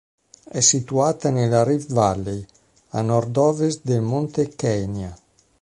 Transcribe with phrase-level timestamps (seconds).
[0.49, 2.43] È situata nella Rift Valley,
[2.89, 5.15] a nord-ovest del Monte Kenya.